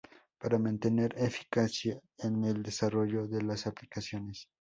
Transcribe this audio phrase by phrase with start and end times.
[0.39, 4.49] Para mantener eficacia en el desarrollo de las aplicaciones.